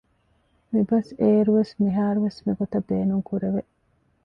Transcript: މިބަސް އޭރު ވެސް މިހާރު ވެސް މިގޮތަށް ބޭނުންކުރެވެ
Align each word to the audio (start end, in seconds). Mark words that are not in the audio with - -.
މިބަސް 0.71 1.11
އޭރު 1.19 1.51
ވެސް 1.57 1.73
މިހާރު 1.81 2.19
ވެސް 2.25 2.39
މިގޮތަށް 2.45 2.87
ބޭނުންކުރެވެ 2.89 3.61